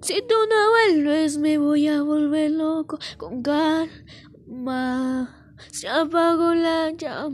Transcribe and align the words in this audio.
Si 0.00 0.20
tú 0.22 0.34
no 0.48 0.70
vuelves 0.70 1.38
me 1.38 1.58
voy 1.58 1.88
a 1.88 2.02
volver 2.02 2.50
loco 2.50 2.98
con 3.16 3.42
calma. 3.42 3.90
Se 5.70 5.88
apagó 5.88 6.54
la 6.54 6.90
llama. 6.90 7.32